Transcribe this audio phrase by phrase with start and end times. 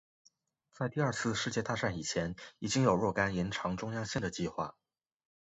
[0.73, 4.73] 在第二次世界大战以前已经有若干延长中央线的计划。